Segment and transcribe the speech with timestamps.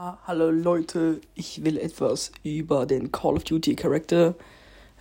[0.00, 4.36] Ah, hallo Leute, ich will etwas über den Call of Duty Charakter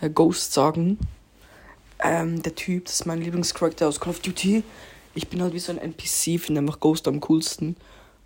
[0.02, 0.98] äh, Ghost sagen.
[2.00, 4.64] Ähm, der Typ, das ist mein Lieblingscharakter aus Call of Duty.
[5.14, 7.76] Ich bin halt wie so ein NPC, finde einfach Ghost am coolsten.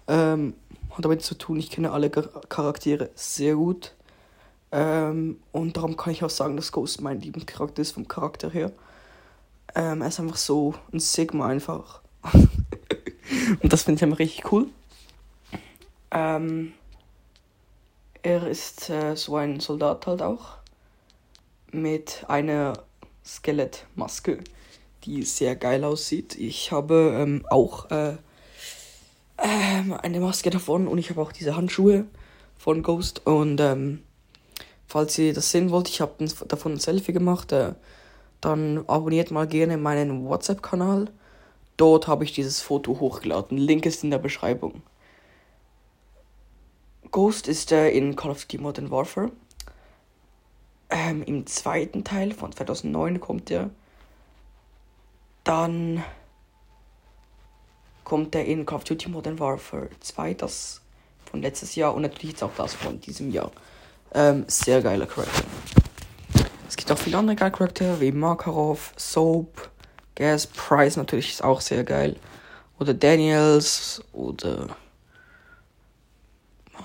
[0.07, 0.53] Ähm,
[0.91, 3.93] hat damit zu tun, ich kenne alle Charaktere sehr gut.
[4.71, 8.71] Ähm, und darum kann ich auch sagen, dass Ghost mein Lieblingscharakter ist vom Charakter her.
[9.75, 11.99] Ähm, er ist einfach so ein Sigma einfach.
[13.61, 14.67] und das finde ich einfach richtig cool.
[16.11, 16.73] Ähm,
[18.23, 20.57] er ist äh, so ein Soldat halt auch.
[21.71, 22.73] Mit einer
[23.25, 24.39] Skelettmaske,
[25.05, 26.35] die sehr geil aussieht.
[26.35, 28.17] Ich habe ähm, auch äh,
[29.37, 32.05] äh, eine Maske davon und ich habe auch diese Handschuhe
[32.57, 33.25] von Ghost.
[33.25, 34.03] Und ähm,
[34.85, 37.51] falls ihr das sehen wollt, ich habe davon ein Selfie gemacht.
[37.51, 37.73] Äh,
[38.41, 41.09] dann abonniert mal gerne meinen WhatsApp-Kanal.
[41.77, 43.57] Dort habe ich dieses Foto hochgeladen.
[43.57, 44.81] Link ist in der Beschreibung.
[47.11, 49.31] Ghost ist äh, in Call of Duty Modern Warfare.
[50.89, 53.69] Ähm, Im zweiten Teil von 2009 kommt er.
[55.43, 56.03] Dann
[58.03, 60.81] kommt er in Call of Duty Modern Warfare 2, das
[61.29, 63.51] von letztes Jahr und natürlich jetzt auch das von diesem Jahr.
[64.13, 65.43] Ähm, sehr geiler Charakter.
[66.67, 69.69] Es gibt auch viele andere geile Charaktere wie Makarov, Soap,
[70.15, 72.17] Gas Price natürlich ist auch sehr geil.
[72.79, 74.67] Oder Daniels oder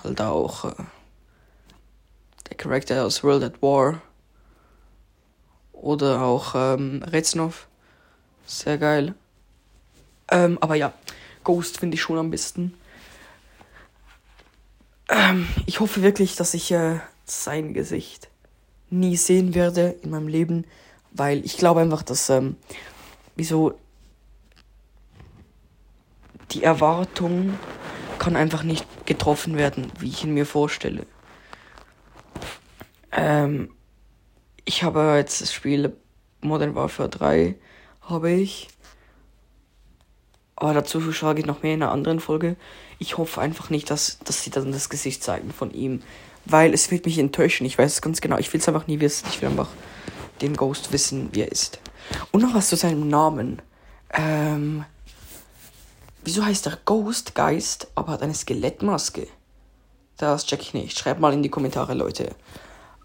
[0.05, 0.75] halt auch äh,
[2.49, 4.01] der Charakter aus World at War
[5.73, 7.69] oder auch ähm, Reznov.
[8.47, 9.15] Sehr geil.
[10.31, 10.93] Ähm, aber ja,
[11.45, 12.75] Ghost finde ich schon am besten.
[15.09, 18.29] Ähm, ich hoffe wirklich, dass ich äh, sein Gesicht
[18.91, 20.65] nie sehen werde in meinem Leben,
[21.13, 22.57] weil ich glaube einfach, dass ähm,
[23.37, 23.79] wieso
[26.53, 27.55] die Erwartung
[28.27, 31.07] kann einfach nicht getroffen werden, wie ich ihn mir vorstelle.
[33.13, 33.71] Ähm,
[34.65, 35.97] ich habe jetzt das Spiel
[36.41, 37.55] Modern Warfare 3
[38.01, 38.67] habe ich.
[40.57, 42.57] Aber dazu sage ich noch mehr in einer anderen Folge.
[42.99, 46.03] Ich hoffe einfach nicht, dass, dass sie dann das Gesicht zeigen von ihm.
[46.47, 47.65] Weil es wird mich enttäuschen.
[47.65, 48.39] Ich weiß es ganz genau.
[48.39, 49.29] Ich will es einfach nie wissen.
[49.31, 49.71] Ich will einfach
[50.43, 51.79] den Ghost wissen, wie er ist.
[52.33, 53.63] Und noch was zu seinem Namen.
[54.13, 54.85] Ähm,
[56.27, 59.29] Wieso heißt er Ghost Geist, aber hat eine Skelettmaske?
[60.17, 60.99] Das check ich nicht.
[60.99, 62.35] Schreibt mal in die Kommentare, Leute.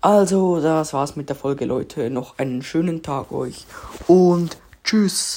[0.02, 2.10] Also, das war's mit der Folge, Leute.
[2.10, 3.68] Noch einen schönen Tag euch
[4.08, 5.30] und tschüss.